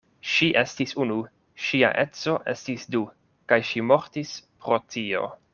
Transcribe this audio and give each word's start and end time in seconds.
Ŝi 0.35 0.47
estis 0.61 0.93
unu, 1.03 1.17
ŝia 1.65 1.91
edzo 2.05 2.35
estis 2.55 2.89
du; 2.97 3.05
kaj 3.53 3.63
ŝi 3.71 3.87
mortis 3.93 4.37
pro 4.49 4.85
tio. 4.97 5.27